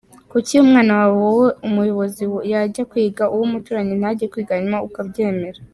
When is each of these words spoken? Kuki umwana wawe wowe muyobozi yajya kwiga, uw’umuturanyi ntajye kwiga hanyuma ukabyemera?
Kuki 0.31 0.53
umwana 0.65 0.91
wawe 0.99 1.17
wowe 1.23 1.47
muyobozi 1.73 2.23
yajya 2.51 2.83
kwiga, 2.91 3.23
uw’umuturanyi 3.33 3.93
ntajye 3.99 4.25
kwiga 4.31 4.55
hanyuma 4.57 4.83
ukabyemera? 4.89 5.59